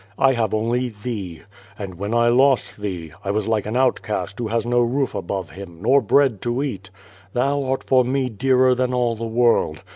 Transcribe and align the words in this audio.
I 0.17 0.33
have 0.33 0.51
only 0.51 0.89
thee. 0.89 1.41
And 1.77 1.93
when 1.93 2.11
I 2.15 2.27
lost 2.29 2.79
Uiee, 2.81 3.13
I 3.23 3.29
was 3.29 3.47
like 3.47 3.67
an 3.67 3.77
outcast 3.77 4.39
who 4.39 4.47
has 4.47 4.65
no 4.65 4.79
roof 4.81 5.13
above 5.13 5.51
him, 5.51 5.77
nor 5.79 6.01
bread 6.01 6.41
to 6.41 6.63
eat. 6.63 6.89
Thou 7.33 7.63
art 7.65 7.83
for 7.83 8.03
me 8.03 8.27
dearer 8.27 8.73
than 8.73 8.95
all 8.95 9.15
the 9.15 9.25
world. 9.27 9.83